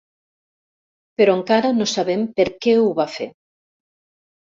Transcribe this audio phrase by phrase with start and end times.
[1.19, 3.33] Però encara no sabem per què ho va fer.